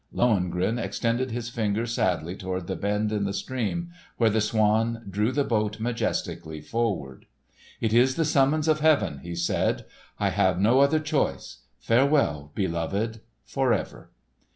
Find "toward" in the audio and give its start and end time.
2.35-2.65